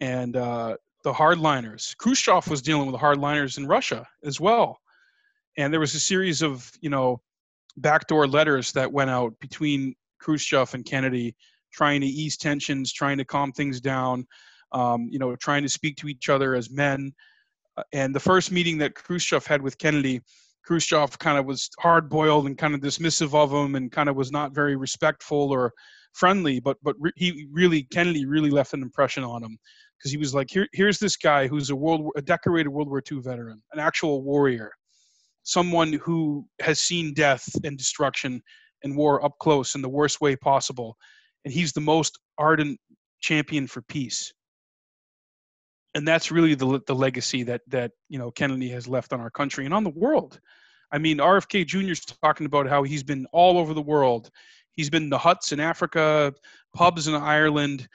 [0.00, 4.78] and uh, the hardliners khrushchev was dealing with hardliners in russia as well
[5.58, 7.20] and there was a series of you know
[7.78, 11.34] backdoor letters that went out between khrushchev and kennedy
[11.72, 14.26] trying to ease tensions, trying to calm things down,
[14.72, 17.12] um, you know, trying to speak to each other as men.
[17.76, 20.20] Uh, And the first meeting that Khrushchev had with Kennedy,
[20.64, 24.16] Khrushchev kind of was hard boiled and kind of dismissive of him and kind of
[24.16, 25.72] was not very respectful or
[26.12, 26.60] friendly.
[26.60, 29.58] But but re- he really Kennedy really left an impression on him
[30.02, 33.02] because he was like, here here's this guy who's a world a decorated World War
[33.10, 34.72] II veteran, an actual warrior,
[35.42, 38.42] someone who has seen death and destruction
[38.84, 40.96] and war up close in the worst way possible
[41.44, 42.78] and he's the most ardent
[43.20, 44.32] champion for peace
[45.94, 49.30] and that's really the the legacy that that you know Kennedy has left on our
[49.30, 50.40] country and on the world.
[50.90, 51.92] I mean, RFK Jr.
[51.92, 54.30] is talking about how he's been all over the world.
[54.74, 56.32] He's been in the huts in Africa,
[56.74, 57.88] pubs in Ireland,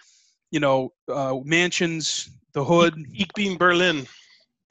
[0.51, 4.07] you know, uh, mansions, the hood, Ich bin Berlin.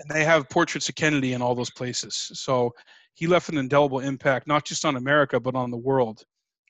[0.00, 2.30] and they have portraits of Kennedy in all those places.
[2.34, 2.74] So
[3.14, 6.22] he left an indelible impact, not just on America but on the world.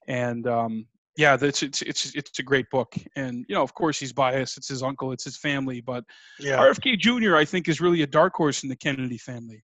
[0.07, 0.87] And um,
[1.17, 2.95] yeah, that's it's it's it's a great book.
[3.17, 4.57] And you know, of course, he's biased.
[4.57, 6.05] It's his uncle, it's his family, but
[6.39, 6.59] Yeah.
[6.59, 7.35] RFK Jr.
[7.37, 9.63] I think is really a dark horse in the Kennedy family.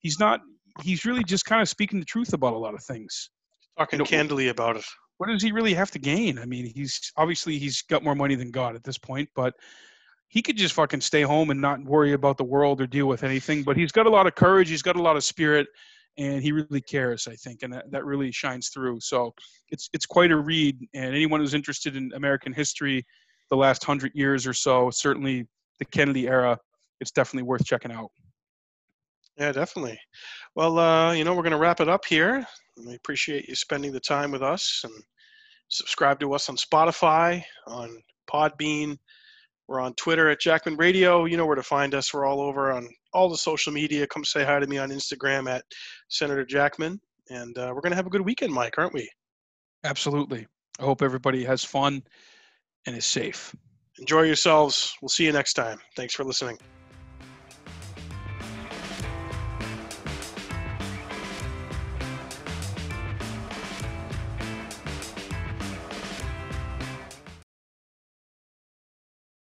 [0.00, 0.40] He's not.
[0.82, 3.30] He's really just kind of speaking the truth about a lot of things.
[3.78, 4.84] Talking know, candidly about it.
[5.18, 6.38] What does he really have to gain?
[6.38, 9.54] I mean, he's obviously he's got more money than God at this point, but
[10.28, 13.22] he could just fucking stay home and not worry about the world or deal with
[13.22, 13.62] anything.
[13.62, 14.68] But he's got a lot of courage.
[14.68, 15.68] He's got a lot of spirit,
[16.18, 17.28] and he really cares.
[17.28, 19.00] I think, and that, that really shines through.
[19.00, 19.32] So
[19.70, 20.76] it's it's quite a read.
[20.94, 23.04] And anyone who's interested in American history
[23.50, 24.90] the last hundred years or so.
[24.90, 25.46] Certainly,
[25.78, 26.58] the Kennedy era.
[27.00, 28.10] It's definitely worth checking out.
[29.36, 29.98] Yeah, definitely.
[30.54, 32.46] Well, uh, you know, we're going to wrap it up here.
[32.76, 34.92] We appreciate you spending the time with us and
[35.68, 38.98] subscribe to us on Spotify, on Podbean.
[39.68, 41.24] We're on Twitter at Jackman Radio.
[41.24, 42.12] You know where to find us.
[42.12, 44.06] We're all over on all the social media.
[44.06, 45.64] Come say hi to me on Instagram at
[46.08, 47.00] Senator Jackman.
[47.30, 49.08] And uh, we're going to have a good weekend, Mike, aren't we?
[49.84, 50.46] Absolutely.
[50.78, 52.02] I hope everybody has fun
[52.86, 53.54] and is safe.
[53.98, 54.94] Enjoy yourselves.
[55.00, 55.78] We'll see you next time.
[55.96, 56.58] Thanks for listening.